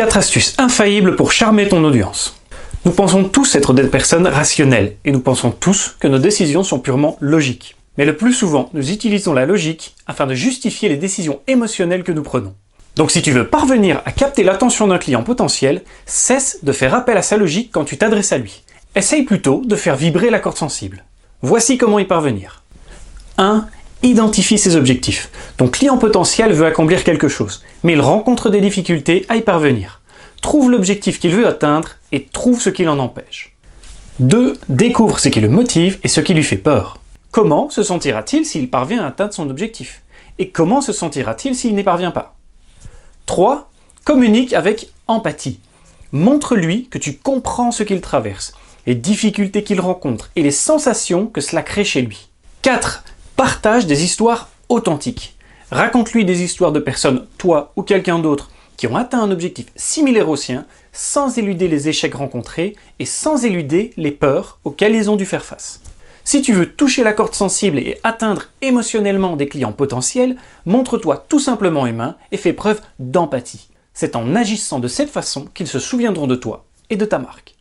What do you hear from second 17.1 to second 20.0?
à sa logique quand tu t'adresses à lui. Essaye plutôt de faire